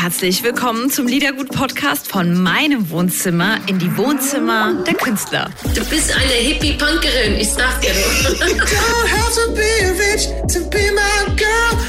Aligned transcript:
Herzlich 0.00 0.44
willkommen 0.44 0.90
zum 0.90 1.08
Liedergut-Podcast 1.08 2.06
von 2.06 2.40
meinem 2.40 2.88
Wohnzimmer 2.90 3.58
in 3.66 3.80
die 3.80 3.96
Wohnzimmer 3.96 4.84
der 4.86 4.94
Künstler. 4.94 5.50
Du 5.74 5.84
bist 5.86 6.14
eine 6.14 6.34
Hippie-Punkerin, 6.34 7.34
ich 7.34 7.48
sag 7.48 7.80
dir. 7.80 7.90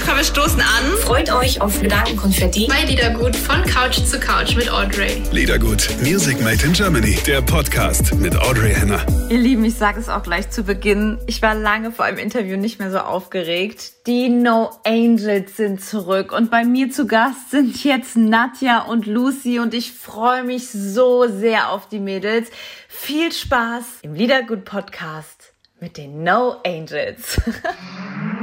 Komm, 0.05 0.17
wir 0.17 0.23
stoßen 0.23 0.59
an. 0.59 0.97
Freut 1.03 1.31
euch 1.31 1.61
auf 1.61 1.79
Gedankenkonfetti. 1.79 2.67
Bei 2.67 2.83
Liedergut 2.83 3.35
von 3.35 3.61
Couch 3.65 3.99
zu 4.03 4.19
Couch 4.19 4.55
mit 4.55 4.71
Audrey. 4.71 5.21
Liedergut, 5.31 5.87
Music 6.01 6.41
Made 6.41 6.65
in 6.65 6.73
Germany, 6.73 7.15
der 7.27 7.43
Podcast 7.43 8.15
mit 8.15 8.35
Audrey 8.35 8.73
Henner. 8.73 9.05
Ihr 9.29 9.37
Lieben, 9.37 9.63
ich 9.65 9.75
sage 9.75 9.99
es 9.99 10.09
auch 10.09 10.23
gleich 10.23 10.49
zu 10.49 10.63
Beginn. 10.63 11.19
Ich 11.27 11.43
war 11.43 11.53
lange 11.53 11.91
vor 11.91 12.05
einem 12.05 12.17
Interview 12.17 12.57
nicht 12.57 12.79
mehr 12.79 12.89
so 12.89 12.97
aufgeregt. 12.97 13.98
Die 14.09 14.27
No 14.27 14.71
Angels 14.85 15.55
sind 15.55 15.83
zurück 15.83 16.31
und 16.31 16.49
bei 16.49 16.65
mir 16.65 16.89
zu 16.89 17.05
Gast 17.05 17.51
sind 17.51 17.83
jetzt 17.83 18.17
Nadja 18.17 18.81
und 18.81 19.05
Lucy 19.05 19.59
und 19.59 19.75
ich 19.75 19.91
freue 19.91 20.43
mich 20.43 20.67
so 20.71 21.27
sehr 21.27 21.69
auf 21.69 21.87
die 21.87 21.99
Mädels. 21.99 22.49
Viel 22.87 23.31
Spaß 23.31 23.99
im 24.01 24.15
Liedergut 24.15 24.65
Podcast 24.65 25.53
mit 25.79 25.97
den 25.97 26.23
No 26.23 26.55
Angels. 26.65 27.39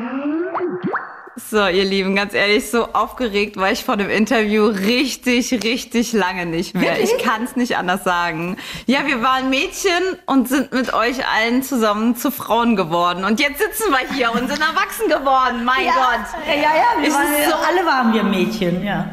So, 1.39 1.67
ihr 1.67 1.85
Lieben, 1.85 2.17
ganz 2.17 2.33
ehrlich, 2.33 2.71
so 2.71 2.95
aufgeregt 2.95 3.59
war 3.59 3.71
ich 3.71 3.85
vor 3.85 3.99
dem 3.99 4.09
Interview 4.09 4.65
richtig, 4.67 5.53
richtig 5.65 6.15
lange 6.15 6.47
nicht 6.47 6.75
mehr. 6.75 6.99
Ich 6.99 7.19
kann 7.19 7.45
es 7.45 7.57
nicht 7.57 7.77
anders 7.77 8.05
sagen. 8.05 8.57
Ja, 8.87 9.07
wir 9.07 9.23
waren 9.23 9.51
Mädchen 9.51 9.93
und 10.25 10.49
sind 10.49 10.73
mit 10.73 10.95
euch 10.95 11.29
allen 11.29 11.63
zusammen 11.63 12.17
zu 12.17 12.31
Frauen 12.31 12.75
geworden. 12.75 13.25
Und 13.25 13.39
jetzt 13.39 13.59
sitzen 13.59 13.91
wir 13.91 14.15
hier 14.15 14.33
und 14.33 14.49
sind 14.49 14.61
erwachsen 14.61 15.09
geworden. 15.09 15.63
Mein 15.65 15.85
ja, 15.85 15.93
Gott. 15.93 16.47
Ja, 16.49 16.55
ja, 16.55 17.01
wir 17.03 17.09
Es 17.09 17.15
waren, 17.15 17.27
so- 17.51 17.55
alle 17.69 17.85
waren 17.87 18.15
wir 18.15 18.23
Mädchen, 18.23 18.83
ja. 18.83 19.07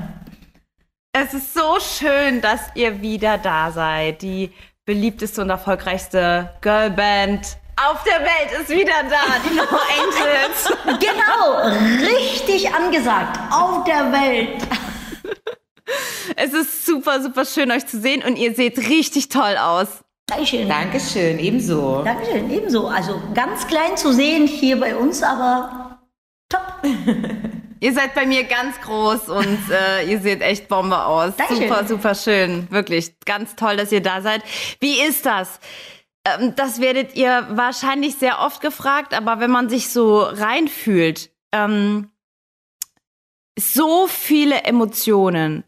Es 1.11 1.33
ist 1.33 1.53
so 1.53 1.77
schön, 1.81 2.39
dass 2.39 2.61
ihr 2.75 3.01
wieder 3.01 3.37
da 3.37 3.71
seid. 3.71 4.21
Die 4.21 4.51
beliebteste 4.85 5.41
und 5.41 5.49
erfolgreichste 5.49 6.53
Girlband 6.61 7.57
auf 7.75 8.03
der 8.03 8.19
Welt 8.21 8.61
ist 8.61 8.69
wieder 8.69 9.03
da. 9.09 9.39
Die 9.43 9.55
No 9.55 9.63
Angels. 10.01 10.99
Genau, 10.99 12.07
richtig 12.07 12.73
angesagt, 12.73 13.39
auf 13.51 13.83
der 13.83 14.11
Welt. 14.11 14.61
Es 16.35 16.53
ist 16.53 16.85
super, 16.85 17.21
super 17.21 17.45
schön, 17.45 17.71
euch 17.71 17.85
zu 17.85 17.99
sehen 17.99 18.23
und 18.23 18.37
ihr 18.37 18.53
seht 18.53 18.77
richtig 18.89 19.29
toll 19.29 19.57
aus. 19.57 20.03
Dankeschön. 20.27 20.69
Dankeschön, 20.69 21.39
ebenso. 21.39 22.01
Dankeschön, 22.03 22.49
ebenso. 22.49 22.87
Also 22.87 23.21
ganz 23.33 23.67
klein 23.67 23.97
zu 23.97 24.13
sehen 24.13 24.47
hier 24.47 24.79
bei 24.79 24.95
uns, 24.95 25.21
aber 25.21 25.99
top. 26.49 26.61
Ihr 27.79 27.91
seid 27.91 28.15
bei 28.15 28.25
mir 28.25 28.45
ganz 28.45 28.79
groß 28.79 29.27
und 29.27 29.59
äh, 29.69 30.09
ihr 30.09 30.21
seht 30.21 30.41
echt 30.41 30.69
Bombe 30.69 31.03
aus. 31.03 31.33
Dankeschön. 31.35 31.67
Super, 31.67 31.85
super 31.85 32.15
schön. 32.15 32.65
Wirklich 32.71 33.19
ganz 33.25 33.57
toll, 33.57 33.75
dass 33.75 33.91
ihr 33.91 33.99
da 33.99 34.21
seid. 34.21 34.41
Wie 34.79 35.01
ist 35.01 35.25
das? 35.25 35.59
Ähm, 36.25 36.55
das 36.55 36.79
werdet 36.79 37.15
ihr 37.15 37.47
wahrscheinlich 37.51 38.15
sehr 38.15 38.39
oft 38.39 38.61
gefragt, 38.61 39.13
aber 39.13 39.39
wenn 39.39 39.51
man 39.51 39.69
sich 39.69 39.89
so 39.89 40.21
reinfühlt, 40.21 41.31
ähm, 41.51 42.09
so 43.57 44.07
viele 44.07 44.63
Emotionen 44.63 45.63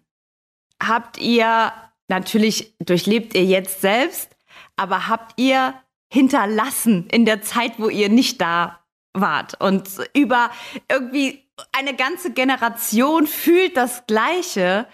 habt 0.82 1.18
ihr, 1.20 1.72
natürlich 2.08 2.76
durchlebt 2.80 3.36
ihr 3.36 3.46
jetzt 3.46 3.82
selbst, 3.82 4.36
aber 4.76 5.08
habt 5.08 5.40
ihr 5.40 5.74
hinterlassen 6.12 7.08
in 7.12 7.26
der 7.26 7.42
Zeit, 7.42 7.74
wo 7.78 7.90
ihr 7.90 8.10
nicht 8.10 8.42
da 8.42 8.80
wart. 9.14 9.60
Und 9.62 9.90
über 10.14 10.50
irgendwie 10.90 11.48
eine 11.72 11.96
ganze 11.96 12.32
Generation 12.32 13.28
fühlt 13.28 13.78
das 13.78 14.06
Gleiche. 14.08 14.88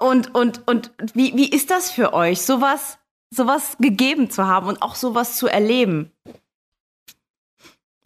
Und, 0.00 0.34
und, 0.34 0.66
und 0.66 0.92
wie, 1.14 1.36
wie 1.36 1.48
ist 1.48 1.70
das 1.70 1.90
für 1.90 2.12
euch, 2.12 2.42
sowas, 2.42 2.98
sowas 3.30 3.76
gegeben 3.78 4.30
zu 4.30 4.46
haben 4.46 4.68
und 4.68 4.82
auch 4.82 4.94
sowas 4.94 5.36
zu 5.36 5.46
erleben? 5.48 6.12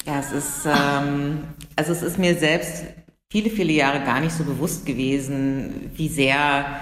Ja, 0.07 0.19
es 0.19 0.33
ist, 0.33 0.67
ähm, 0.67 1.45
also 1.77 1.93
es 1.93 2.03
ist 2.03 2.19
mir 2.19 2.35
selbst 2.35 2.85
viele, 3.31 3.51
viele 3.51 3.73
Jahre 3.73 4.03
gar 4.05 4.21
nicht 4.21 4.33
so 4.33 4.45
bewusst 4.45 4.87
gewesen, 4.87 5.91
wie 5.95 6.09
sehr 6.09 6.81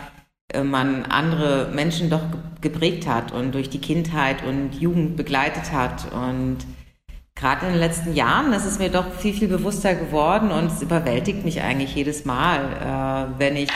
äh, 0.52 0.62
man 0.62 1.04
andere 1.04 1.70
Menschen 1.74 2.10
doch 2.10 2.30
ge- 2.30 2.40
geprägt 2.60 3.06
hat 3.06 3.32
und 3.32 3.52
durch 3.52 3.70
die 3.70 3.80
Kindheit 3.80 4.44
und 4.44 4.74
Jugend 4.80 5.16
begleitet 5.16 5.72
hat. 5.72 6.12
Und 6.12 6.58
gerade 7.34 7.66
in 7.66 7.72
den 7.72 7.80
letzten 7.80 8.14
Jahren 8.14 8.52
ist 8.52 8.64
es 8.64 8.78
mir 8.78 8.88
doch 8.88 9.12
viel, 9.12 9.34
viel 9.34 9.48
bewusster 9.48 9.94
geworden 9.94 10.50
und 10.52 10.72
es 10.72 10.80
überwältigt 10.80 11.44
mich 11.44 11.60
eigentlich 11.60 11.96
jedes 11.96 12.24
Mal, 12.24 13.32
äh, 13.36 13.38
wenn 13.38 13.56
ich 13.56 13.68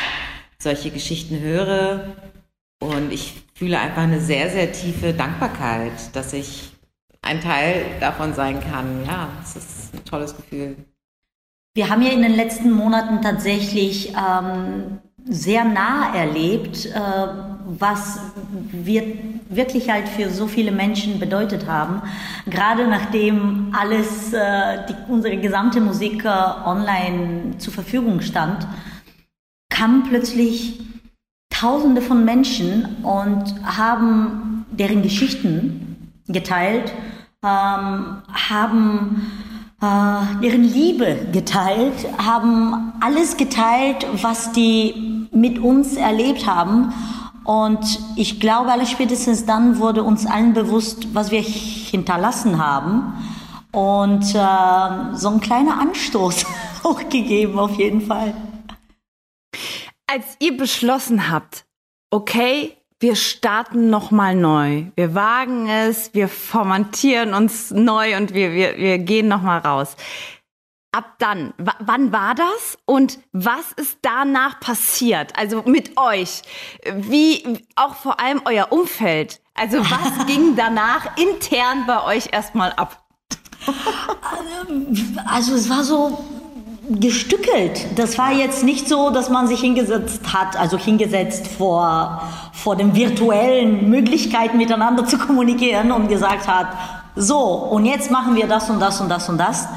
solche 0.59 0.91
Geschichten 0.91 1.41
höre. 1.41 2.17
Und 2.81 3.13
ich 3.13 3.42
fühle 3.55 3.79
einfach 3.79 4.03
eine 4.03 4.21
sehr, 4.21 4.51
sehr 4.51 4.73
tiefe 4.73 5.13
Dankbarkeit, 5.13 6.15
dass 6.15 6.33
ich 6.33 6.73
ein 7.23 7.41
Teil 7.41 7.85
davon 8.01 8.35
sein 8.35 8.61
kann. 8.61 9.05
Ja, 9.07 9.29
es 9.43 9.57
ist 9.57 9.95
ein 9.95 10.05
tolles 10.05 10.37
Gefühl. 10.37 10.77
Wir 11.75 11.89
haben 11.89 12.03
ja 12.03 12.11
in 12.11 12.23
den 12.23 12.35
letzten 12.35 12.71
Monaten 12.71 13.23
tatsächlich 13.23 14.11
ähm, 14.11 14.99
sehr 15.25 15.65
nah 15.65 16.15
erlebt, 16.15 16.87
äh, 16.87 17.01
was 17.65 18.19
wir 18.73 19.05
wirklich 19.49 19.89
halt 19.89 20.09
für 20.09 20.29
so 20.31 20.47
viele 20.47 20.73
Menschen 20.73 21.19
bedeutet 21.21 21.67
haben. 21.67 22.03
Gerade 22.47 22.89
nachdem 22.89 23.73
alles, 23.79 24.33
äh, 24.33 24.85
die, 24.89 24.95
unsere 25.09 25.37
gesamte 25.39 25.81
Musik 25.81 26.25
äh, 26.25 26.29
online 26.29 27.57
zur 27.59 27.73
Verfügung 27.73 28.21
stand, 28.21 28.67
kamen 29.71 30.03
plötzlich 30.09 30.81
Tausende 31.63 32.03
von 32.03 32.25
Menschen 32.25 33.05
und 33.05 33.55
haben 33.65 34.67
deren 34.73 35.01
Geschichten 35.01 36.13
geteilt, 36.27 36.93
ähm, 37.45 38.17
haben 38.51 39.31
äh, 39.81 40.41
deren 40.43 40.65
Liebe 40.65 41.29
geteilt, 41.31 41.95
haben 42.19 42.95
alles 43.01 43.37
geteilt, 43.37 44.09
was 44.23 44.51
die 44.51 45.29
mit 45.31 45.61
uns 45.61 45.95
erlebt 45.95 46.49
haben. 46.49 46.93
Und 47.45 48.01
ich 48.17 48.41
glaube, 48.41 48.73
alles 48.73 48.91
spätestens 48.91 49.47
dann 49.47 49.79
wurde 49.79 50.03
uns 50.03 50.27
allen 50.27 50.55
bewusst, 50.55 51.15
was 51.15 51.31
wir 51.31 51.43
hinterlassen 51.43 52.59
haben. 52.59 53.15
Und 53.71 54.35
äh, 54.35 55.15
so 55.15 55.29
ein 55.29 55.41
kleiner 55.41 55.81
Anstoß 55.81 56.45
auch 56.83 57.09
gegeben, 57.09 57.61
auf 57.61 57.79
jeden 57.79 58.01
Fall. 58.01 58.35
Als 60.13 60.37
ihr 60.41 60.59
beschlossen 60.59 61.31
habt, 61.31 61.65
okay, 62.11 62.77
wir 63.01 63.17
starten 63.17 63.89
nochmal 63.89 64.35
neu, 64.35 64.89
wir 64.95 65.15
wagen 65.15 65.71
es, 65.71 66.13
wir 66.13 66.29
formatieren 66.29 67.33
uns 67.33 67.71
neu 67.71 68.19
und 68.19 68.35
wir, 68.35 68.53
wir, 68.53 68.77
wir 68.77 68.99
gehen 68.99 69.27
nochmal 69.27 69.61
raus. 69.61 69.97
Ab 70.95 71.15
dann, 71.19 71.55
w 71.57 71.71
wann 71.79 72.13
war 72.13 72.35
das 72.35 72.77
und 72.85 73.21
was 73.33 73.73
ist 73.73 74.01
danach 74.03 74.61
passiert? 74.61 75.35
Also 75.39 75.63
mit 75.63 75.97
euch, 75.97 76.43
wie 76.95 77.65
auch 77.77 77.95
vor 77.95 78.21
allem 78.21 78.43
euer 78.45 78.71
Umfeld. 78.71 79.41
Also 79.55 79.79
was 79.79 80.27
ging 80.27 80.57
danach 80.57 81.17
intern 81.17 81.87
bei 81.87 82.05
euch 82.05 82.29
erstmal 82.33 82.73
ab? 82.75 83.03
Also 85.25 85.55
es 85.55 85.71
war 85.71 85.83
so 85.83 86.23
gestückelt. 86.89 87.87
Das 87.97 88.19
war 88.19 88.33
jetzt 88.33 88.65
nicht 88.65 88.89
so, 88.89 89.11
dass 89.11 89.31
man 89.31 89.47
sich 89.47 89.61
hingesetzt 89.61 90.33
hat, 90.33 90.59
also 90.59 90.77
hingesetzt 90.79 91.47
vor, 91.47 92.23
vor 92.53 92.77
den 92.77 92.95
virtuellen 92.95 93.89
Möglichkeiten 93.89 94.57
miteinander 94.57 95.07
zu 95.07 95.19
kommunizieren 95.19 95.93
und 95.93 96.09
gesagt 96.09 96.49
hat, 96.49 96.69
so, 97.15 97.41
und 97.41 97.85
jetzt 97.85 98.11
machen 98.11 98.35
wir 98.35 98.47
das 98.47 98.69
und 98.71 98.81
das 98.81 99.01
und 99.01 99.09
das 99.09 99.29
und 99.29 99.39
das, 99.39 99.69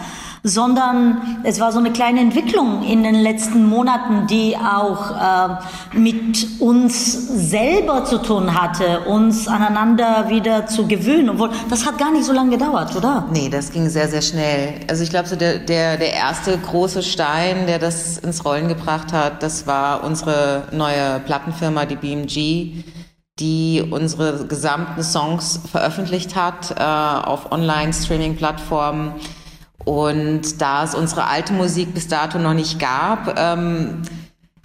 sondern 0.47 1.39
es 1.44 1.59
war 1.59 1.72
so 1.72 1.79
eine 1.79 1.91
kleine 1.91 2.19
Entwicklung 2.19 2.83
in 2.83 3.01
den 3.01 3.16
letzten 3.16 3.66
Monaten, 3.66 4.28
die 4.28 4.56
auch 4.56 5.09
äh, 5.11 5.97
mit 5.97 6.62
uns 6.62 7.50
selber 7.50 8.06
zu 8.06 8.19
tun 8.19 8.53
hatte, 8.53 9.01
uns 9.07 9.47
aneinander 9.47 10.30
wieder 10.30 10.68
zu 10.68 10.88
gewöhnen. 10.88 11.31
Obwohl, 11.31 11.50
das 11.71 11.88
hat 11.88 11.97
gar 11.97 12.12
nicht 12.12 12.25
so 12.25 12.31
lange 12.31 12.51
gedauert, 12.51 12.95
oder? 12.95 13.27
Nee, 13.31 13.50
das 13.50 13.71
ging 13.71 13.89
sehr, 13.89 14.07
sehr 14.07 14.21
schnell. 14.21 14.81
Also 14.88 15.01
ich 15.01 15.09
glaube, 15.09 15.27
so 15.27 15.36
der, 15.36 15.57
der, 15.57 15.97
der 15.97 16.13
erste 16.13 16.56
große 16.59 17.01
Stein, 17.01 17.65
der 17.65 17.80
das 17.80 18.19
ins 18.19 18.45
Rollen 18.45 18.68
gebracht 18.68 19.13
hat, 19.13 19.41
das 19.41 19.65
war 19.65 20.03
unsere 20.03 20.68
neue 20.71 21.21
Plattenfirma, 21.21 21.88
die 21.88 21.95
BMG, 21.95 22.83
die 23.39 23.83
unsere 23.89 24.45
gesamten 24.45 25.01
Songs 25.01 25.59
veröffentlicht 25.71 26.36
hat 26.36 26.69
äh, 26.77 26.83
auf 26.83 27.51
Online-Streaming-Plattformen. 27.51 29.13
Und 29.86 30.62
da 30.62 30.84
es 30.84 30.96
unsere 30.96 31.26
alte 31.26 31.54
Musik 31.54 31.94
bis 31.94 32.08
dato 32.08 32.40
noch 32.40 32.54
nicht 32.56 32.80
gab, 32.80 33.40
ähm, 33.40 34.02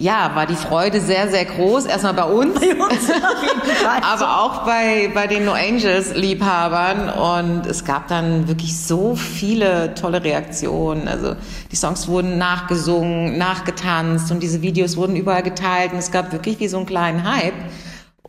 ja, 0.00 0.34
war 0.34 0.46
die 0.46 0.56
Freude 0.56 0.98
sehr, 0.98 1.28
sehr 1.28 1.44
groß. 1.44 1.84
Erstmal 1.84 2.14
bei 2.14 2.24
uns. 2.24 2.58
Bei 2.58 2.72
uns 2.72 3.10
aber 4.02 4.40
auch 4.40 4.64
bei, 4.64 5.10
bei 5.12 5.26
den 5.26 5.44
No 5.44 5.52
Angels 5.52 6.14
Liebhabern. 6.14 7.10
Und 7.10 7.66
es 7.66 7.84
gab 7.84 8.08
dann 8.08 8.48
wirklich 8.48 8.80
so 8.80 9.14
viele 9.14 9.94
tolle 9.94 10.24
Reaktionen. 10.24 11.06
Also 11.06 11.36
die 11.70 11.76
Songs 11.76 12.08
wurden 12.08 12.38
nachgesungen, 12.38 13.36
nachgetanzt 13.36 14.32
und 14.32 14.42
diese 14.42 14.62
Videos 14.62 14.96
wurden 14.96 15.16
überall 15.16 15.42
geteilt. 15.42 15.92
Und 15.92 15.98
es 15.98 16.10
gab 16.10 16.32
wirklich 16.32 16.60
wie 16.60 16.68
so 16.68 16.78
einen 16.78 16.86
kleinen 16.86 17.30
Hype. 17.30 17.52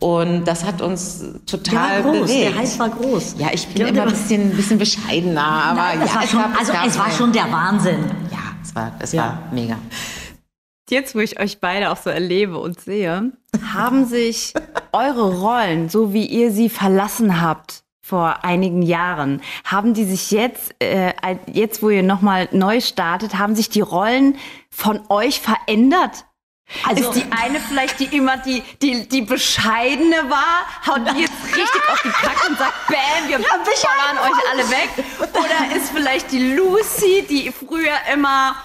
Und 0.02 0.44
das 0.46 0.64
hat 0.64 0.82
uns 0.82 1.24
total 1.46 2.02
der 2.02 2.04
war 2.04 2.12
groß, 2.12 2.26
bewegt. 2.28 2.54
Der 2.54 2.60
Hype 2.62 2.78
war 2.78 2.88
groß. 2.90 3.34
Ja, 3.38 3.48
ich 3.52 3.68
bin 3.68 3.86
immer 3.86 4.02
ein 4.02 4.08
bisschen, 4.10 4.50
ein 4.50 4.56
bisschen 4.56 4.78
bescheidener, 4.78 5.42
aber 5.44 5.76
Nein, 5.80 6.00
ja, 6.00 6.04
es 6.06 6.14
war 6.14 6.22
es 6.24 6.30
schon, 6.30 6.40
gab- 6.42 6.58
also 6.58 6.72
es 6.86 6.98
war 6.98 7.10
schon 7.10 7.32
der 7.32 7.52
Wahnsinn. 7.52 8.04
Ja, 8.32 8.38
es 8.62 8.74
war, 8.74 8.92
es 8.98 9.12
Ja. 9.12 9.22
war 9.22 9.42
mega. 9.52 9.76
Jetzt, 10.90 11.14
wo 11.14 11.20
ich 11.20 11.38
euch 11.40 11.60
beide 11.60 11.90
auch 11.90 11.96
so 11.96 12.10
erlebe 12.10 12.58
und 12.58 12.80
sehe, 12.80 13.32
haben 13.72 14.04
sich 14.06 14.52
eure 14.92 15.36
Rollen, 15.40 15.88
so 15.88 16.12
wie 16.12 16.26
ihr 16.26 16.50
sie 16.50 16.68
verlassen 16.68 17.40
habt 17.40 17.84
vor 18.04 18.44
einigen 18.44 18.82
Jahren, 18.82 19.40
haben 19.64 19.94
die 19.94 20.04
sich 20.04 20.32
jetzt, 20.32 20.74
äh, 20.82 21.12
jetzt 21.52 21.82
wo 21.82 21.88
ihr 21.90 22.02
nochmal 22.02 22.48
neu 22.50 22.80
startet, 22.80 23.38
haben 23.38 23.54
sich 23.54 23.70
die 23.70 23.80
Rollen 23.80 24.36
von 24.68 25.00
euch 25.08 25.40
verändert? 25.40 26.24
Also- 26.88 27.10
ist 27.10 27.16
die 27.16 27.32
eine 27.32 27.60
vielleicht 27.60 28.00
die 28.00 28.16
immer 28.16 28.38
die, 28.38 28.62
die, 28.80 29.08
die 29.08 29.22
bescheidene 29.22 30.28
war, 30.30 30.66
haut 30.86 31.08
die 31.14 31.20
jetzt 31.22 31.44
richtig 31.46 31.88
auf 31.88 32.02
die 32.02 32.08
Kacke 32.10 32.48
und 32.48 32.58
sagt, 32.58 32.86
bam, 32.88 33.28
wir 33.28 33.38
ballern 33.38 34.18
euch 34.30 34.50
alle 34.50 34.70
weg? 34.70 34.90
Oder 35.18 35.76
ist 35.76 35.90
vielleicht 35.94 36.32
die 36.32 36.54
Lucy, 36.54 37.26
die 37.28 37.52
früher 37.52 37.94
immer, 38.12 38.56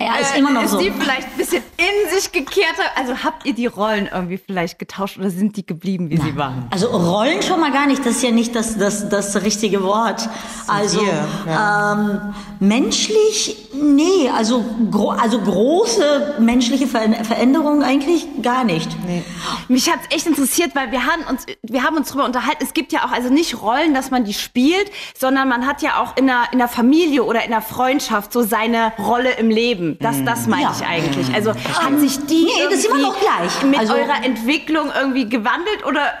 Ja, 0.00 0.16
ist 0.16 0.34
äh, 0.34 0.38
immer 0.38 0.50
noch 0.50 0.62
ist 0.62 0.70
so. 0.70 0.78
die 0.78 0.90
vielleicht 0.90 1.28
ein 1.28 1.36
bisschen 1.36 1.62
in 1.76 2.10
sich 2.10 2.32
gekehrt? 2.32 2.74
Also 2.96 3.22
habt 3.22 3.44
ihr 3.44 3.52
die 3.52 3.66
Rollen 3.66 4.08
irgendwie 4.10 4.38
vielleicht 4.38 4.78
getauscht 4.78 5.18
oder 5.18 5.28
sind 5.28 5.56
die 5.58 5.66
geblieben, 5.66 6.08
wie 6.08 6.16
sie 6.16 6.36
waren? 6.36 6.66
Also 6.70 6.88
Rollen 6.88 7.42
schon 7.42 7.60
mal 7.60 7.70
gar 7.70 7.86
nicht, 7.86 8.00
das 8.06 8.16
ist 8.16 8.22
ja 8.22 8.30
nicht 8.30 8.54
das, 8.56 8.78
das, 8.78 9.10
das 9.10 9.42
richtige 9.42 9.82
Wort. 9.82 10.26
Also 10.66 11.02
wir, 11.02 11.28
ähm, 11.48 12.34
menschlich, 12.60 13.68
nee, 13.74 14.30
also, 14.34 14.64
gro 14.90 15.10
also 15.10 15.38
große 15.38 16.36
menschliche 16.38 16.86
Ver 16.86 17.00
Veränderungen 17.24 17.82
eigentlich 17.82 18.26
gar 18.40 18.64
nicht. 18.64 18.88
Mich 19.68 19.90
hat's 19.90 20.06
echt 20.14 20.26
interessiert, 20.26 20.74
weil 20.74 20.92
wir 20.92 21.06
haben 21.06 21.22
uns, 21.28 21.44
wir 21.62 21.82
haben 21.82 21.96
uns 21.96 22.08
darüber 22.08 22.24
unterhalten. 22.24 22.62
Es 22.62 22.72
gibt 22.72 22.92
ja 22.92 23.04
auch 23.04 23.12
also 23.12 23.28
nicht 23.28 23.60
Rollen, 23.60 23.92
dass 23.92 24.10
man 24.10 24.24
die 24.24 24.34
spielt, 24.34 24.90
sondern 25.18 25.48
man 25.48 25.66
hat 25.66 25.82
ja 25.82 26.00
auch 26.00 26.16
in 26.16 26.26
der, 26.26 26.44
in 26.52 26.58
der 26.58 26.68
Familie 26.68 27.24
oder 27.24 27.44
in 27.44 27.50
der 27.50 27.62
Freundschaft 27.62 28.32
so 28.32 28.42
seine 28.42 28.92
Rolle 28.98 29.32
im 29.32 29.50
Leben. 29.50 29.89
Das, 29.98 30.22
das 30.24 30.46
meine 30.46 30.62
Ja. 30.62 30.74
ich 30.78 30.86
eigentlich. 30.86 31.34
Also 31.34 31.54
hat 31.54 31.98
sich 32.00 32.18
die 32.26 32.44
nee, 32.44 32.50
das 32.70 32.84
immer 32.84 32.98
noch 32.98 33.16
gleich. 33.20 33.62
mit 33.62 33.78
Also- 33.78 33.94
eurer 33.94 34.24
Entwicklung 34.24 34.90
irgendwie 34.96 35.28
gewandelt 35.28 35.84
oder 35.86 36.12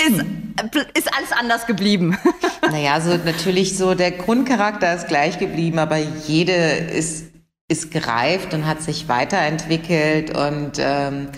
ist, 0.00 0.18
ist 0.94 1.14
alles 1.16 1.32
anders 1.38 1.66
geblieben? 1.66 2.16
Naja, 2.70 3.00
so 3.00 3.16
natürlich 3.24 3.78
so 3.78 3.94
der 3.94 4.10
Grundcharakter 4.10 4.94
ist 4.94 5.08
gleich 5.08 5.38
geblieben, 5.38 5.78
aber 5.78 5.96
jede 5.96 6.52
ist, 6.52 7.28
ist 7.66 7.90
gereift 7.90 8.52
und 8.52 8.66
hat 8.66 8.82
sich 8.82 9.08
weiterentwickelt 9.08 10.36
und 10.36 10.72
ähm, 10.78 11.28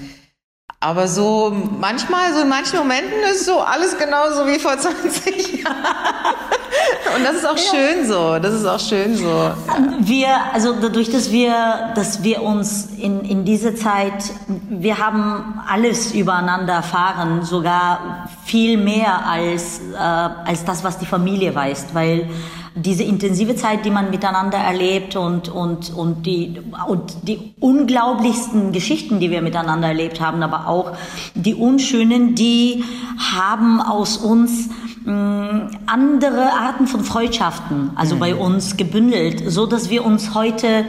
aber 0.83 1.09
so 1.09 1.55
manchmal, 1.79 2.33
so 2.33 2.41
in 2.41 2.49
manchen 2.49 2.79
Momenten 2.79 3.21
ist 3.31 3.45
so 3.45 3.61
alles 3.61 3.99
genauso 3.99 4.47
wie 4.47 4.59
vor 4.59 4.79
20 4.79 5.63
Jahren. 5.63 5.77
Und 7.15 7.23
das 7.23 7.37
ist 7.37 7.47
auch 7.47 7.59
schön 7.59 8.09
so. 8.09 8.39
Das 8.39 8.55
ist 8.55 8.65
auch 8.65 8.81
schön 8.81 9.15
so. 9.15 9.53
Wir, 9.99 10.29
also 10.55 10.75
dadurch, 10.81 11.11
dass 11.11 11.31
wir, 11.31 11.93
dass 11.95 12.23
wir 12.23 12.43
uns 12.43 12.87
in, 12.97 13.21
in 13.21 13.45
dieser 13.45 13.77
Zeit, 13.77 14.33
wir 14.71 14.97
haben 14.97 15.61
alles 15.69 16.15
übereinander 16.15 16.73
erfahren, 16.73 17.43
sogar 17.43 18.29
viel 18.47 18.79
mehr 18.79 19.27
als, 19.27 19.81
äh, 19.81 19.99
als 19.99 20.65
das, 20.65 20.83
was 20.83 20.99
die 20.99 21.07
Familie 21.07 21.55
weiß, 21.55 21.89
weil 21.93 22.31
diese 22.75 23.03
intensive 23.03 23.57
Zeit, 23.57 23.85
die 23.85 23.91
man 23.91 24.11
miteinander 24.11 24.59
erlebt 24.59 25.17
und, 25.17 25.49
und, 25.49 25.93
und, 25.93 26.25
die, 26.25 26.61
und 26.87 27.15
die 27.23 27.55
unglaublichsten 27.59 28.73
Geschichten, 28.73 29.19
die 29.19 29.31
wir 29.31 29.43
miteinander 29.43 29.89
erlebt 29.89 30.21
haben, 30.21 30.43
aber 30.43 30.69
auch 30.69 30.93
die 31.35 31.55
unschönen, 31.55 32.35
die 32.35 32.85
haben 33.19 33.81
aus 33.81 34.17
uns 34.17 34.69
mh, 35.05 35.71
andere 35.87 36.53
Arten 36.53 36.87
von 36.87 37.03
Freundschaften, 37.03 37.91
also 37.97 38.17
bei 38.17 38.35
uns 38.35 38.77
gebündelt, 38.77 39.43
so 39.51 39.67
dass 39.67 39.91
wir 39.91 40.05
uns 40.05 40.35
heute 40.35 40.85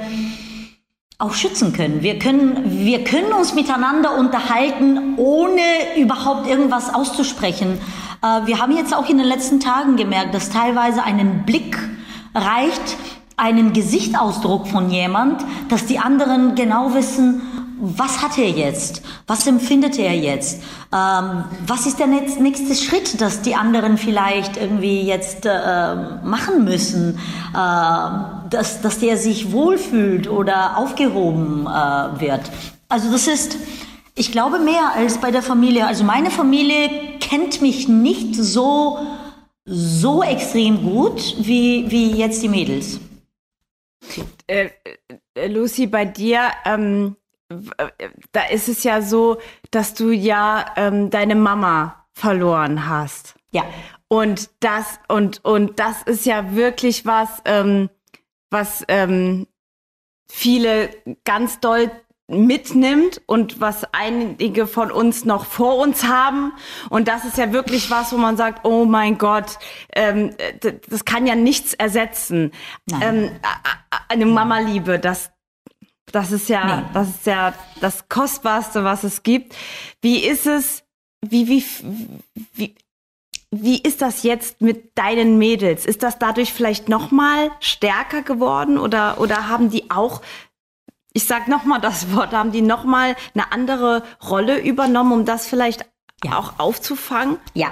auch 1.21 1.33
schützen 1.33 1.73
können. 1.73 2.01
Wir 2.01 2.17
können, 2.17 2.63
wir 2.83 3.03
können 3.03 3.31
uns 3.31 3.53
miteinander 3.53 4.17
unterhalten, 4.17 5.15
ohne 5.17 5.61
überhaupt 5.97 6.47
irgendwas 6.47 6.93
auszusprechen. 6.93 7.79
Äh, 8.23 8.47
wir 8.47 8.59
haben 8.59 8.75
jetzt 8.75 8.95
auch 8.95 9.07
in 9.07 9.17
den 9.17 9.27
letzten 9.27 9.59
Tagen 9.59 9.97
gemerkt, 9.97 10.33
dass 10.33 10.49
teilweise 10.49 11.03
einen 11.03 11.43
Blick 11.45 11.77
reicht, 12.33 12.97
einen 13.37 13.73
Gesichtsausdruck 13.73 14.67
von 14.67 14.89
jemand, 14.89 15.43
dass 15.69 15.85
die 15.85 15.99
anderen 15.99 16.55
genau 16.55 16.93
wissen, 16.93 17.41
was 17.83 18.21
hat 18.21 18.37
er 18.37 18.49
jetzt? 18.49 19.01
Was 19.25 19.47
empfindet 19.47 19.97
er 19.97 20.13
jetzt? 20.13 20.61
Ähm, 20.93 21.43
was 21.65 21.87
ist 21.87 21.97
der 21.99 22.05
nächst- 22.07 22.39
nächste 22.39 22.75
Schritt, 22.75 23.19
dass 23.19 23.41
die 23.41 23.55
anderen 23.55 23.97
vielleicht 23.97 24.55
irgendwie 24.55 25.01
jetzt 25.01 25.45
äh, 25.45 25.95
machen 26.23 26.63
müssen, 26.63 27.17
äh, 27.53 28.49
dass, 28.49 28.81
dass 28.81 28.99
der 28.99 29.17
sich 29.17 29.51
wohlfühlt 29.51 30.29
oder 30.29 30.77
aufgehoben 30.77 31.65
äh, 31.65 32.21
wird? 32.21 32.41
Also 32.87 33.11
das 33.11 33.27
ist, 33.27 33.57
ich 34.15 34.31
glaube, 34.31 34.59
mehr 34.59 34.91
als 34.95 35.17
bei 35.17 35.31
der 35.31 35.41
Familie. 35.41 35.87
Also 35.87 36.03
meine 36.03 36.29
Familie 36.29 36.89
kennt 37.19 37.61
mich 37.61 37.87
nicht 37.87 38.35
so, 38.35 38.99
so 39.65 40.21
extrem 40.21 40.83
gut 40.83 41.35
wie, 41.39 41.89
wie 41.89 42.11
jetzt 42.11 42.43
die 42.43 42.49
Mädels. 42.49 42.99
äh, 44.47 44.69
äh, 45.35 45.47
Lucy, 45.47 45.87
bei 45.87 46.05
dir, 46.05 46.41
ähm, 46.65 47.15
äh, 47.15 47.20
da 48.31 48.43
ist 48.45 48.67
es 48.67 48.83
ja 48.83 49.01
so, 49.01 49.37
dass 49.71 49.93
du 49.93 50.11
ja 50.11 50.65
ähm, 50.75 51.09
deine 51.09 51.35
Mama 51.35 52.05
verloren 52.13 52.87
hast. 52.87 53.35
Ja. 53.51 53.63
Und 54.07 54.49
das, 54.59 54.99
und, 55.07 55.43
und 55.45 55.79
das 55.79 56.03
ist 56.03 56.25
ja 56.25 56.55
wirklich 56.55 57.05
was, 57.05 57.41
ähm, 57.45 57.89
was 58.49 58.83
ähm, 58.87 59.47
viele 60.29 60.89
ganz 61.23 61.59
doll 61.59 61.91
mitnimmt 62.31 63.21
und 63.25 63.59
was 63.59 63.85
einige 63.93 64.65
von 64.67 64.91
uns 64.91 65.25
noch 65.25 65.45
vor 65.45 65.77
uns 65.77 66.05
haben. 66.05 66.53
Und 66.89 67.07
das 67.07 67.25
ist 67.25 67.37
ja 67.37 67.51
wirklich 67.51 67.91
was, 67.91 68.13
wo 68.13 68.17
man 68.17 68.37
sagt, 68.37 68.65
oh 68.65 68.85
mein 68.85 69.17
Gott, 69.17 69.59
ähm, 69.95 70.33
das 70.89 71.05
kann 71.05 71.27
ja 71.27 71.35
nichts 71.35 71.73
ersetzen. 71.73 72.51
Ähm, 73.01 73.31
eine 74.07 74.25
Mama-Liebe, 74.25 74.99
das, 74.99 75.31
das 76.11 76.31
ist 76.31 76.49
ja, 76.49 76.77
Nee. 76.81 76.83
das 76.93 77.09
ist 77.09 77.25
ja 77.25 77.53
das 77.79 78.07
Kostbarste, 78.09 78.83
was 78.83 79.03
es 79.03 79.23
gibt. 79.23 79.55
Wie 80.01 80.19
ist 80.25 80.45
es, 80.47 80.83
wie, 81.25 81.47
wie, 81.47 81.63
wie, 82.53 82.75
wie 83.51 83.77
ist 83.81 84.01
das 84.01 84.23
jetzt 84.23 84.61
mit 84.61 84.97
deinen 84.97 85.37
Mädels? 85.37 85.85
Ist 85.85 86.03
das 86.03 86.17
dadurch 86.19 86.53
vielleicht 86.53 86.89
noch 86.89 87.11
mal 87.11 87.51
stärker 87.59 88.21
geworden 88.21 88.77
oder, 88.77 89.19
oder 89.19 89.47
haben 89.49 89.69
die 89.69 89.91
auch, 89.91 90.21
ich 91.13 91.25
sag 91.27 91.47
noch 91.47 91.63
mal 91.65 91.79
das 91.79 92.13
Wort, 92.15 92.31
haben 92.31 92.51
die 92.51 92.61
noch 92.61 92.83
mal 92.85 93.15
eine 93.33 93.51
andere 93.51 94.03
Rolle 94.27 94.59
übernommen, 94.59 95.11
um 95.11 95.25
das 95.25 95.47
vielleicht 95.47 95.85
Ja. 96.23 96.37
auch 96.37 96.59
aufzufangen? 96.59 97.37
Ja. 97.53 97.71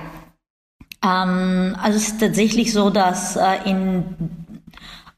Ähm, 1.03 1.77
also 1.81 1.97
es 1.97 2.09
ist 2.09 2.19
tatsächlich 2.19 2.73
so, 2.73 2.89
dass 2.89 3.37
äh, 3.37 3.59
in, 3.63 4.38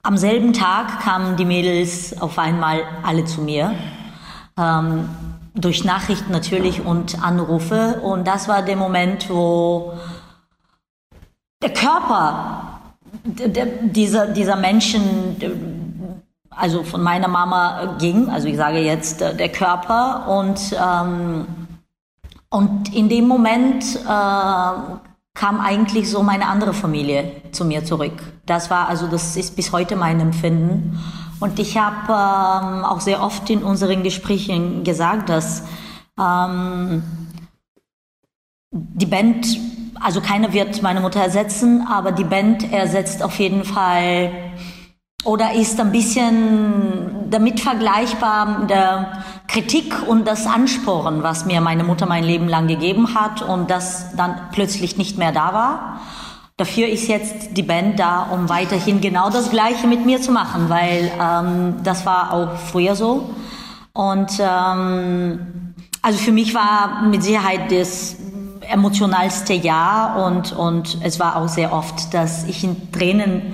am 0.03 0.17
selben 0.17 0.53
Tag 0.53 0.99
kamen 1.01 1.35
die 1.37 1.45
Mädels 1.45 2.19
auf 2.21 2.37
einmal 2.39 2.83
alle 3.03 3.25
zu 3.25 3.41
mir. 3.41 3.73
Ähm, 4.57 5.09
durch 5.53 5.83
Nachrichten 5.83 6.31
natürlich 6.31 6.85
und 6.85 7.21
Anrufe. 7.23 7.99
Und 8.01 8.27
das 8.27 8.47
war 8.47 8.61
der 8.61 8.77
Moment, 8.77 9.29
wo 9.29 9.93
der 11.61 11.73
Körper 11.73 12.79
dieser, 13.23 14.27
dieser 14.27 14.55
Menschen, 14.55 15.37
also 16.49 16.83
von 16.83 17.03
meiner 17.03 17.27
Mama 17.27 17.97
ging, 17.99 18.29
also 18.29 18.47
ich 18.47 18.55
sage 18.57 18.79
jetzt 18.79 19.21
äh, 19.21 19.35
der 19.35 19.49
Körper 19.49 20.27
und 20.27 20.59
ähm, 20.73 21.45
und 22.53 22.93
in 22.93 23.07
dem 23.07 23.27
Moment 23.29 23.83
äh, 23.95 24.73
kam 25.33 25.59
eigentlich 25.59 26.09
so 26.09 26.23
meine 26.23 26.47
andere 26.47 26.73
Familie 26.73 27.31
zu 27.51 27.65
mir 27.65 27.85
zurück. 27.85 28.21
Das 28.45 28.69
war 28.69 28.89
also, 28.89 29.07
das 29.07 29.37
ist 29.37 29.55
bis 29.55 29.71
heute 29.71 29.95
mein 29.95 30.19
Empfinden. 30.19 30.99
Und 31.39 31.59
ich 31.59 31.77
habe 31.77 32.07
ähm, 32.07 32.83
auch 32.83 32.99
sehr 32.99 33.23
oft 33.23 33.49
in 33.49 33.63
unseren 33.63 34.03
Gesprächen 34.03 34.83
gesagt, 34.83 35.29
dass 35.29 35.63
ähm, 36.19 37.01
die 38.71 39.05
Band, 39.05 39.47
also 39.99 40.21
keiner 40.21 40.53
wird 40.53 40.81
meine 40.81 41.01
Mutter 41.01 41.21
ersetzen, 41.21 41.85
aber 41.87 42.11
die 42.11 42.23
Band 42.23 42.71
ersetzt 42.71 43.23
auf 43.23 43.39
jeden 43.39 43.63
Fall 43.63 44.31
oder 45.23 45.53
ist 45.53 45.79
ein 45.79 45.91
bisschen 45.91 47.29
damit 47.29 47.59
vergleichbar 47.59 48.65
der 48.67 49.23
Kritik 49.47 50.07
und 50.07 50.27
das 50.27 50.47
Ansporen, 50.47 51.23
was 51.23 51.45
mir 51.45 51.61
meine 51.61 51.83
Mutter 51.83 52.05
mein 52.05 52.23
Leben 52.23 52.47
lang 52.47 52.67
gegeben 52.67 53.13
hat 53.13 53.41
und 53.41 53.69
das 53.69 54.15
dann 54.15 54.35
plötzlich 54.51 54.97
nicht 54.97 55.17
mehr 55.17 55.31
da 55.31 55.53
war. 55.53 56.01
Dafür 56.57 56.87
ist 56.87 57.07
jetzt 57.07 57.57
die 57.57 57.63
Band 57.63 57.99
da, 57.99 58.23
um 58.23 58.49
weiterhin 58.49 59.01
genau 59.01 59.29
das 59.29 59.49
Gleiche 59.49 59.87
mit 59.87 60.05
mir 60.05 60.21
zu 60.21 60.31
machen, 60.31 60.69
weil 60.69 61.11
ähm, 61.19 61.75
das 61.83 62.05
war 62.05 62.33
auch 62.33 62.55
früher 62.57 62.95
so. 62.95 63.29
Und 63.93 64.31
ähm, 64.39 65.73
also 66.01 66.17
für 66.19 66.31
mich 66.31 66.53
war 66.53 67.03
mit 67.03 67.23
Sicherheit 67.23 67.71
das 67.71 68.15
emotionalste 68.61 69.53
Jahr 69.53 70.25
und, 70.25 70.53
und 70.53 70.97
es 71.03 71.19
war 71.19 71.35
auch 71.35 71.47
sehr 71.47 71.73
oft, 71.73 72.13
dass 72.13 72.45
ich 72.45 72.63
in 72.63 72.91
Tränen 72.91 73.53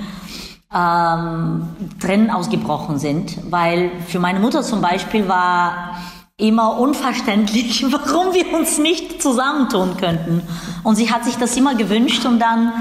ähm, 0.73 1.69
Tränen 1.99 2.29
ausgebrochen 2.29 2.99
sind, 2.99 3.37
weil 3.51 3.91
für 4.07 4.19
meine 4.19 4.39
Mutter 4.39 4.63
zum 4.63 4.81
Beispiel 4.81 5.27
war 5.27 5.97
immer 6.37 6.79
unverständlich, 6.79 7.85
warum 7.91 8.33
wir 8.33 8.53
uns 8.53 8.77
nicht 8.77 9.21
zusammentun 9.21 9.97
könnten. 9.97 10.41
Und 10.83 10.95
sie 10.95 11.11
hat 11.11 11.25
sich 11.25 11.37
das 11.37 11.55
immer 11.57 11.75
gewünscht 11.75 12.25
und 12.25 12.39
dann 12.39 12.71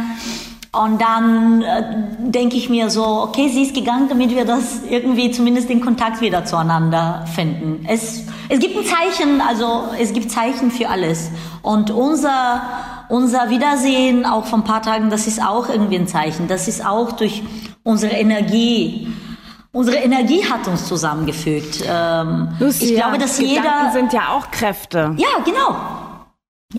und 0.72 1.00
dann 1.00 1.62
äh, 1.62 1.82
denke 2.18 2.56
ich 2.56 2.68
mir 2.68 2.90
so, 2.90 3.02
okay, 3.02 3.48
sie 3.48 3.62
ist 3.62 3.74
gegangen, 3.74 4.08
damit 4.10 4.30
wir 4.30 4.44
das 4.44 4.82
irgendwie 4.88 5.30
zumindest 5.30 5.70
den 5.70 5.80
Kontakt 5.80 6.20
wieder 6.20 6.44
zueinander 6.44 7.24
finden. 7.34 7.86
Es, 7.88 8.24
es 8.50 8.58
gibt 8.58 8.76
ein 8.76 8.84
Zeichen, 8.84 9.40
also 9.40 9.84
es 9.98 10.12
gibt 10.12 10.30
Zeichen 10.30 10.70
für 10.70 10.90
alles. 10.90 11.30
Und 11.62 11.90
unser, 11.90 12.60
unser 13.08 13.48
Wiedersehen 13.48 14.26
auch 14.26 14.44
von 14.44 14.60
ein 14.60 14.64
paar 14.64 14.82
Tagen, 14.82 15.08
das 15.08 15.26
ist 15.26 15.42
auch 15.42 15.70
irgendwie 15.70 15.96
ein 15.96 16.08
Zeichen. 16.08 16.46
Das 16.46 16.68
ist 16.68 16.84
auch 16.84 17.12
durch 17.12 17.42
unsere 17.86 18.12
Energie. 18.14 19.06
Unsere 19.72 19.98
Energie 19.98 20.44
hat 20.44 20.66
uns 20.66 20.86
zusammengefügt. 20.86 21.84
Ähm, 21.86 22.48
Lucia, 22.58 22.86
ich 22.88 22.94
glaube, 22.94 23.18
dass 23.18 23.38
Gedanken 23.38 23.64
jeder. 23.64 23.92
sind 23.92 24.12
ja 24.12 24.28
auch 24.30 24.50
Kräfte. 24.50 25.14
Ja, 25.18 25.28
genau. 25.44 25.76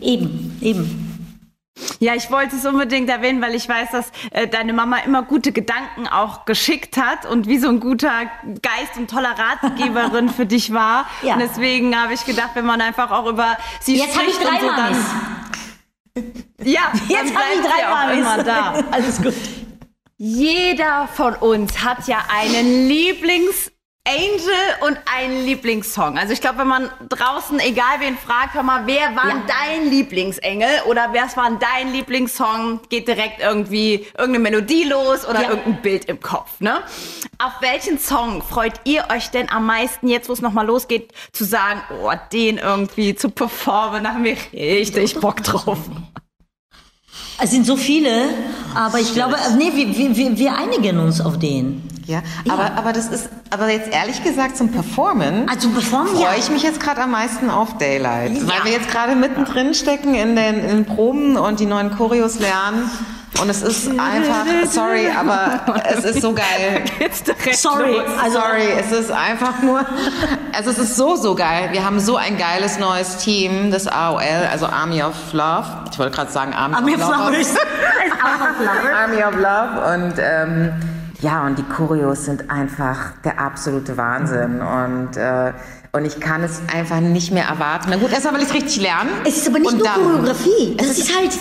Eben, 0.02 0.58
eben. 0.62 1.04
Ja, 2.00 2.16
ich 2.16 2.30
wollte 2.32 2.56
es 2.56 2.66
unbedingt 2.66 3.08
erwähnen, 3.08 3.40
weil 3.40 3.54
ich 3.54 3.70
weiß, 3.70 3.92
dass 3.92 4.12
äh, 4.32 4.48
deine 4.48 4.74
Mama 4.74 4.98
immer 5.06 5.22
gute 5.22 5.52
Gedanken 5.52 6.08
auch 6.08 6.46
geschickt 6.46 6.98
hat 6.98 7.26
und 7.30 7.48
wie 7.48 7.60
so 7.60 7.70
ein 7.70 7.80
guter 7.80 8.10
Geist 8.64 8.98
und 8.98 9.10
toller 9.12 9.36
Ratgeberin 9.38 10.30
für 10.36 10.48
dich 10.48 10.74
war. 10.74 11.06
Ja. 11.22 11.36
Und 11.36 11.40
deswegen 11.42 11.96
habe 11.96 12.14
ich 12.14 12.26
gedacht, 12.26 12.52
wenn 12.56 12.66
man 12.66 12.82
einfach 12.82 13.12
auch 13.12 13.28
über 13.28 13.58
sie 13.80 13.98
Jetzt 13.98 14.18
habe 14.18 14.28
ich 14.28 14.34
spricht 14.36 14.50
drei 14.50 14.56
und 14.56 14.96
so, 14.96 15.12
dann, 16.16 16.66
ja, 16.68 16.82
Jetzt 17.08 17.36
habe 17.36 17.46
ich 17.54 17.62
drei 17.62 17.90
Mamis. 17.90 18.20
immer 18.20 18.44
da. 18.44 18.74
Alles 18.92 19.22
gut. 19.22 19.36
Jeder 20.20 21.08
von 21.14 21.36
uns 21.36 21.84
hat 21.84 22.08
ja 22.08 22.18
einen 22.36 22.88
Lieblings 22.88 23.72
Angel 24.08 24.88
und 24.88 24.98
einen 25.14 25.44
Lieblingssong. 25.46 26.18
Also 26.18 26.32
ich 26.32 26.40
glaube, 26.40 26.60
wenn 26.60 26.68
man 26.68 26.90
draußen, 27.10 27.60
egal 27.60 28.00
wen 28.00 28.18
fragt, 28.18 28.54
hör 28.54 28.64
mal, 28.64 28.88
wer 28.88 29.16
war 29.18 29.28
Ja. 29.28 29.44
dein 29.46 29.90
Lieblingsengel 29.92 30.70
oder 30.88 31.10
wer 31.12 31.28
war 31.36 31.52
dein 31.60 31.92
Lieblingssong, 31.92 32.80
geht 32.90 33.10
direkt 33.10 33.42
irgendwie 33.42 34.08
irgendeine 34.18 34.40
Melodie 34.40 34.86
los 34.86 35.28
oder 35.28 35.42
Ja. 35.42 35.50
irgendein 35.50 35.82
Bild 35.82 36.06
im 36.06 36.22
Kopf. 36.22 36.62
Ne? 36.62 36.82
Auf 37.38 37.54
welchen 37.60 38.00
Song 38.00 38.42
freut 38.42 38.80
ihr 38.86 39.06
euch 39.14 39.30
denn 39.30 39.52
am 39.52 39.66
meisten, 39.66 40.08
jetzt 40.08 40.30
wo 40.30 40.34
es 40.34 40.42
nochmal 40.42 40.66
losgeht, 40.66 41.12
zu 41.34 41.44
sagen, 41.44 41.82
oh, 42.02 42.12
den 42.32 42.60
irgendwie 42.60 43.14
zu 43.14 43.30
performen, 43.30 44.06
da 44.06 44.14
haben 44.14 44.24
wir 44.24 44.38
richtig 44.54 45.20
Bock 45.20 45.44
drauf. 45.44 45.80
Es 47.40 47.52
sind 47.52 47.66
so 47.66 47.78
viele, 47.78 48.30
aber 48.76 49.00
ich 49.00 49.14
glaube, 49.14 49.36
nee, 49.58 49.72
wir, 49.74 50.16
wir- 50.18 50.38
wir, 50.38 50.58
einigen 50.58 51.00
uns 51.00 51.22
auf 51.22 51.38
den. 51.38 51.84
Ja, 52.08 52.22
aber, 52.50 52.72
aber 52.78 52.94
das 52.94 53.08
ist, 53.10 53.28
aber 53.50 53.70
jetzt 53.70 53.92
ehrlich 53.94 54.24
gesagt 54.24 54.56
zum 54.58 54.72
Performen. 54.72 55.48
Also 55.50 55.70
performen, 55.70 56.14
ja. 56.20 56.28
freue 56.30 56.40
ich 56.40 56.50
mich 56.50 56.64
jetzt 56.64 56.80
gerade 56.80 57.02
am 57.02 57.12
meisten 57.12 57.50
auf 57.50 57.78
Daylight, 57.78 58.32
Ja. 58.38 58.48
weil 58.48 58.64
wir 58.64 58.72
jetzt 58.72 58.90
gerade 58.90 59.14
mittendrin 59.16 59.74
stecken 59.74 60.16
in 60.16 60.36
den, 60.38 60.56
in 60.62 60.68
den 60.68 60.86
Proben 60.86 61.36
und 61.36 61.60
die 61.60 61.66
neuen 61.66 61.92
Choreos 61.96 62.40
lernen. 62.40 62.90
Und 63.42 63.50
es 63.50 63.62
ist 63.62 63.88
einfach, 64.00 64.46
sorry, 64.70 65.08
aber 65.16 65.60
es 65.96 66.04
ist 66.06 66.22
so 66.22 66.34
geil. 66.34 66.84
Geht's 67.00 67.22
direkt 67.24 67.56
Sorry, 67.56 67.98
los. 67.98 68.04
also 68.24 68.40
Sorry, 68.40 68.72
es 68.80 68.92
ist 68.92 69.12
einfach 69.12 69.62
nur, 69.62 69.86
also 70.54 70.70
es 70.72 70.78
ist 70.80 70.96
so, 70.96 71.16
so 71.16 71.36
geil. 71.36 71.70
Wir 71.72 71.86
haben 71.86 72.00
so 72.00 72.16
ein 72.18 72.38
geiles 72.38 72.80
neues 72.80 73.18
Team, 73.18 73.70
das 73.72 73.88
AOL, 73.88 74.22
also 74.52 74.66
Army 74.66 75.04
of 75.04 75.14
Love. 75.34 75.66
Ich 75.92 76.00
wollte 76.00 76.16
gerade 76.16 76.32
sagen 76.32 76.54
Army, 76.54 76.76
Army 76.76 76.96
of 76.96 77.02
of 77.04 77.10
Lovers. 77.10 77.48
Army 78.96 79.24
of 79.24 79.36
Love 79.36 79.94
und 79.94 80.14
ähm, 80.20 80.74
ja, 81.22 81.46
und 81.46 81.58
die 81.58 81.64
Choreos 81.64 82.26
sind 82.26 82.50
einfach 82.50 83.12
der 83.24 83.40
absolute 83.40 83.98
Wahnsinn 83.98 84.62
und 84.62 85.18
äh, 85.18 85.54
und 85.94 86.06
ich 86.06 86.20
kann 86.20 86.44
es 86.44 86.62
einfach 86.76 87.00
nicht 87.00 87.32
mehr 87.32 87.46
erwarten. 87.46 87.88
Na 87.90 87.96
gut, 87.98 88.12
erstmal 88.12 88.36
will 88.36 88.42
ich 88.42 88.50
es 88.50 88.54
richtig 88.54 88.82
lernen. 88.82 89.10
Es 89.26 89.38
ist 89.38 89.48
aber 89.48 89.58
nicht 89.60 89.72
und 89.72 89.78
nur 89.80 89.88
dann- 89.88 89.96
Choreografie. 90.04 90.76
Das 90.78 90.88
Es 90.88 90.98
ist 91.00 91.18
halt, 91.18 91.32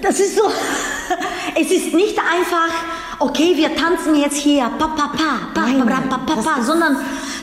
das 0.00 0.20
ist 0.20 0.36
so, 0.36 0.42
es 1.60 1.70
ist 1.70 1.94
nicht 1.94 2.18
einfach, 2.18 2.72
okay, 3.18 3.52
wir 3.56 3.74
tanzen 3.74 4.14
jetzt 4.16 4.36
hier, 4.38 4.70
pa, 4.78 4.86
pa, 4.88 5.08
pa, 5.08 5.38
pa, 5.54 5.60
Nein, 5.66 5.86
pa, 5.86 6.16
pa, 6.16 6.18
pa, 6.18 6.42
pa, 6.42 6.62
sondern 6.62 6.96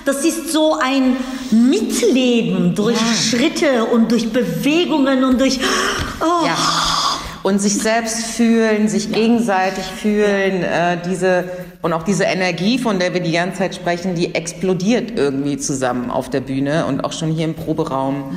das 0.05 0.25
ist 0.25 0.51
so 0.51 0.77
ein 0.79 1.17
Mitleben 1.51 2.73
durch 2.75 2.97
Ja. 2.97 3.13
Schritte 3.13 3.85
und 3.85 4.11
durch 4.11 4.31
Bewegungen 4.31 5.23
und 5.23 5.39
durch, 5.39 5.59
oh, 6.21 6.45
Ja. 6.45 6.55
Und 7.41 7.59
sich 7.61 7.75
selbst 7.77 8.25
fühlen, 8.25 8.89
sich 8.89 9.13
gegenseitig 9.13 9.85
fühlen, 9.85 10.61
äh, 10.61 10.97
diese 11.09 11.45
und 11.81 11.93
auch 11.93 12.03
diese 12.03 12.25
Energie, 12.25 12.77
von 12.77 12.99
der 12.99 13.13
wir 13.13 13.21
die 13.21 13.31
ganze 13.31 13.59
Zeit 13.59 13.75
sprechen, 13.75 14.13
die 14.13 14.35
explodiert 14.35 15.17
irgendwie 15.17 15.57
zusammen 15.57 16.11
auf 16.11 16.29
der 16.29 16.41
Bühne 16.41 16.85
und 16.85 17.01
auch 17.05 17.13
schon 17.13 17.31
hier 17.31 17.45
im 17.45 17.53
Proberaum. 17.53 18.35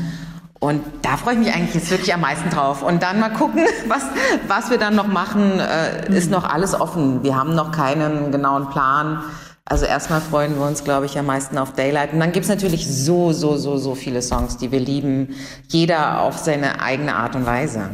Und 0.63 0.85
da 1.03 1.17
freue 1.17 1.35
ich 1.35 1.41
mich 1.41 1.53
eigentlich 1.53 1.75
jetzt 1.75 1.91
wirklich 1.91 2.15
am 2.15 2.21
meisten 2.21 2.49
drauf. 2.49 2.85
Und 2.85 3.03
dann 3.03 3.19
mal 3.19 3.31
gucken, 3.31 3.65
was, 3.89 4.05
was 4.47 4.71
wir 4.71 4.79
dann 4.79 4.95
noch 4.95 5.09
machen, 5.09 5.59
äh, 5.59 6.09
ist 6.17 6.31
noch 6.31 6.45
alles 6.45 6.73
offen. 6.73 7.25
Wir 7.25 7.35
haben 7.35 7.57
noch 7.57 7.73
keinen 7.73 8.31
genauen 8.31 8.71
Plan. 8.71 9.25
Also 9.65 9.87
erstmal 9.87 10.21
freuen 10.21 10.57
wir 10.57 10.65
uns, 10.65 10.85
glaube 10.85 11.07
ich, 11.07 11.19
am 11.19 11.27
meisten 11.27 11.59
auf 11.59 11.73
Daylight. 11.73 12.13
Und 12.13 12.21
dann 12.21 12.31
gibt's 12.31 12.49
natürlich 12.49 12.87
so, 12.87 13.33
so, 13.33 13.57
so, 13.57 13.77
so 13.77 13.97
viele 13.97 14.23
Songs, 14.23 14.57
die 14.57 14.71
wir 14.71 14.79
lieben. 14.79 15.35
Jeder 15.67 16.21
auf 16.21 16.39
seine 16.39 16.81
eigene 16.81 17.17
Art 17.17 17.35
und 17.35 17.45
Weise. 17.45 17.91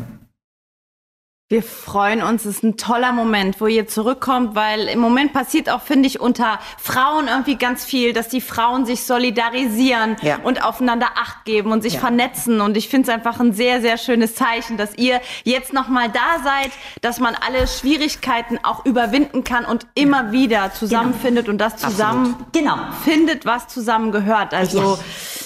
Wir 1.50 1.62
freuen 1.62 2.22
uns, 2.22 2.44
es 2.44 2.56
ist 2.56 2.62
ein 2.62 2.76
toller 2.76 3.10
Moment, 3.12 3.58
wo 3.58 3.66
ihr 3.68 3.86
zurückkommt, 3.88 4.54
weil 4.54 4.86
im 4.88 4.98
Moment 4.98 5.32
passiert 5.32 5.70
auch, 5.70 5.80
finde 5.80 6.06
ich, 6.06 6.20
unter 6.20 6.58
Frauen 6.76 7.26
irgendwie 7.26 7.56
ganz 7.56 7.86
viel, 7.86 8.12
dass 8.12 8.28
die 8.28 8.42
Frauen 8.42 8.84
sich 8.84 9.04
solidarisieren 9.04 10.16
Ja. 10.20 10.40
und 10.42 10.62
aufeinander 10.62 11.06
Acht 11.16 11.46
geben 11.46 11.72
und 11.72 11.80
sich 11.80 11.94
Ja. 11.94 12.00
vernetzen. 12.00 12.60
Und 12.60 12.76
ich 12.76 12.90
finde 12.90 13.08
es 13.08 13.14
einfach 13.14 13.40
ein 13.40 13.54
sehr, 13.54 13.80
sehr 13.80 13.96
schönes 13.96 14.34
Zeichen, 14.34 14.76
dass 14.76 14.94
ihr 14.98 15.22
jetzt 15.44 15.72
nochmal 15.72 16.10
da 16.10 16.42
seid, 16.44 16.70
dass 17.00 17.18
man 17.18 17.34
alle 17.34 17.66
Schwierigkeiten 17.66 18.58
auch 18.62 18.84
überwinden 18.84 19.42
kann 19.42 19.64
und 19.64 19.86
immer 19.94 20.32
wieder 20.32 20.74
zusammenfindet 20.74 21.48
und 21.48 21.56
das 21.56 21.78
zusammen 21.78 22.36
genau. 22.52 22.76
findet, 23.04 23.46
was 23.46 23.68
zusammen 23.68 24.12
gehört. 24.12 24.52
Also 24.52 24.98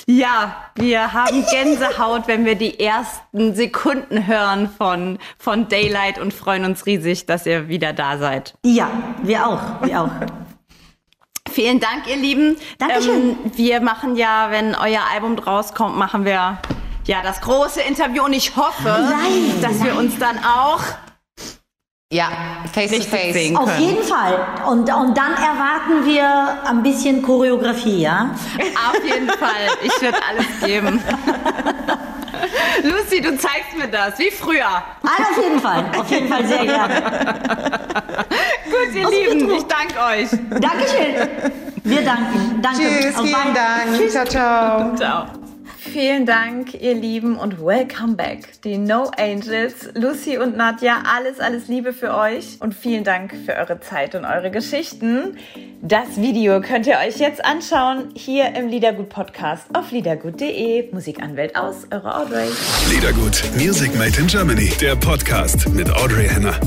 ja, 0.07 0.57
wir 0.75 1.13
haben 1.13 1.45
Gänsehaut, 1.51 2.27
wenn 2.27 2.45
wir 2.45 2.55
die 2.55 2.81
ersten 2.81 3.55
Sekunden 3.55 4.27
hören 4.27 4.69
von, 4.69 5.19
von 5.39 5.69
Daylight 5.69 6.19
und 6.19 6.35
freuen 6.35 6.65
uns 6.65 6.87
riesig, 6.87 7.27
dass 7.27 7.47
ihr 7.47 7.69
wieder 7.69 7.93
da 7.93 8.19
seid. 8.19 8.55
Ja, 8.65 8.91
wir 9.23 9.47
auch, 9.47 9.87
wir 9.87 10.03
auch. 10.03 10.11
Vielen 11.51 11.81
Dank, 11.81 12.09
ihr 12.09 12.17
Lieben. 12.17 12.57
Dankeschön. 12.79 13.37
wir 13.57 13.81
machen 13.81 14.17
ja, 14.17 14.51
wenn 14.51 14.75
euer 14.75 15.03
Album 15.13 15.39
rauskommt, 15.39 15.97
machen 15.97 16.25
wir 16.25 16.59
ja 17.05 17.23
das 17.23 17.41
große 17.41 17.81
Interview 17.83 18.25
und 18.25 18.33
ich 18.33 18.57
hoffe, 18.57 18.89
Live, 18.89 19.61
dass 19.61 19.85
wir 19.85 19.97
uns 19.97 20.19
dann 20.19 20.39
auch 20.39 20.81
Ja, 22.13 22.29
face 22.71 22.91
to 22.91 23.03
face. 23.05 23.57
Auf 23.57 23.79
jeden 23.79 24.03
Fall. 24.03 24.39
Und, 24.67 24.81
und 24.95 25.17
dann 25.17 25.33
erwarten 25.33 26.05
wir 26.05 26.59
ein 26.69 26.83
bisschen 26.83 27.23
Choreografie, 27.23 28.03
ja? 28.03 28.31
auf 28.59 29.03
jeden 29.03 29.31
Fall, 29.31 29.69
ich 29.83 30.03
werde 30.03 30.19
alles 30.29 30.47
geben. 30.63 31.03
Lucy, 32.83 33.23
du 33.23 33.31
zeigst 33.39 33.79
mir 33.79 33.89
das, 33.89 34.19
wie 34.19 34.31
früher. 34.31 34.67
Ah, 34.67 35.23
auf 35.31 35.43
jeden 35.43 35.59
Fall. 35.59 35.85
Auf 35.99 36.11
jeden 36.11 36.29
Fall 36.29 36.45
sehr 36.45 36.67
gerne. 36.67 37.03
Gut, 38.67 38.95
ihr 38.95 39.07
Also, 39.07 39.19
Lieben, 39.19 39.47
bitte. 39.47 39.53
ich 39.55 39.65
danke 39.65 39.95
euch. 39.99 40.29
Dankeschön. 40.61 41.29
Wir 41.85 42.03
danken. 42.03 42.61
Danke. 42.61 42.79
Tschüss, 42.79 43.17
Auf 43.17 43.23
vielen 43.23 43.33
bald. 43.33 43.57
Dank. 43.57 43.97
Tschüss. 43.97 44.13
Ciao, 44.13 44.25
ciao. 44.27 44.95
Ciao. 44.97 45.42
Vielen 45.93 46.25
Dank, 46.25 46.73
ihr 46.81 46.95
Lieben, 46.95 47.37
und 47.37 47.61
welcome 47.61 48.15
back. 48.15 48.63
Die 48.65 48.79
No 48.79 49.11
Angels, 49.19 49.91
Lucy 49.93 50.39
und 50.39 50.57
Nadja, 50.57 51.03
alles, 51.05 51.39
alles 51.39 51.69
Liebe 51.69 51.93
für 51.93 52.17
euch 52.17 52.57
und 52.61 52.73
vielen 52.75 53.05
Dank 53.05 53.35
für 53.45 53.57
eure 53.57 53.79
Zeit 53.79 54.15
und 54.15 54.25
eure 54.25 54.51
Geschichten. 54.51 55.37
Das 55.83 56.17
Video 56.17 56.63
könnt 56.63 56.87
ihr 56.87 56.97
euch 57.07 57.19
jetzt 57.19 57.45
anschauen, 57.45 58.09
hier 58.15 58.55
im 58.55 58.69
Liedergut 58.69 59.11
Podcast 59.11 59.67
auf 59.75 59.91
liedergut.de. 59.91 60.91
Musikanwält 60.95 61.57
aus, 61.57 61.87
eure 61.91 62.17
Audrey. 62.17 62.49
Liedergut, 62.91 63.43
Music 63.59 63.95
Made 63.95 64.19
in 64.19 64.29
Germany, 64.29 64.73
der 64.81 64.97
Podcast 64.97 65.69
mit 65.75 65.91
Audrey 65.91 66.27
Henner. 66.27 66.59